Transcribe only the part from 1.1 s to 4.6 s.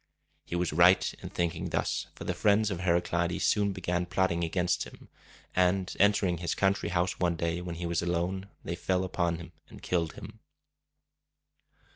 in thinking thus, for the friends of Heraclides soon began plotting